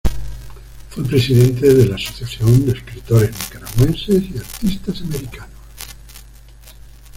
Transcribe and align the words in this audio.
Fue 0.89 1.05
presidente 1.05 1.71
de 1.71 1.85
la 1.85 1.93
Asociación 1.93 2.65
de 2.65 2.71
Escritores 2.71 3.29
Nicaragüenses 3.37 4.23
y 4.31 4.37
Artistas 4.39 4.99
Americanos. 5.01 5.49